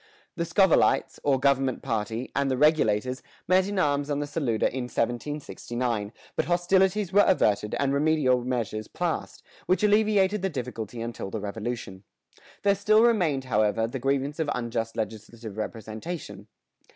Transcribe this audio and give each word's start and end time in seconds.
The 0.35 0.45
"Scovillites," 0.45 1.19
or 1.23 1.39
government 1.39 1.83
party, 1.83 2.31
and 2.35 2.49
the 2.49 2.57
Regulators 2.57 3.21
met 3.47 3.67
in 3.67 3.77
arms 3.77 4.09
on 4.09 4.17
the 4.17 4.25
Saluda 4.25 4.65
in 4.75 4.85
1769, 4.85 6.11
but 6.35 6.45
hostilities 6.45 7.13
were 7.13 7.23
averted 7.27 7.75
and 7.77 7.93
remedial 7.93 8.43
measures 8.43 8.87
passed, 8.87 9.43
which 9.67 9.83
alleviated 9.83 10.41
the 10.41 10.49
difficulty 10.49 11.01
until 11.03 11.29
the 11.29 11.39
Revolution.[117:1] 11.39 12.41
There 12.63 12.73
still 12.73 13.03
remained, 13.03 13.43
however, 13.43 13.85
the 13.85 13.99
grievance 13.99 14.39
of 14.39 14.49
unjust 14.55 14.97
legislative 14.97 15.55
representation. 15.55 16.47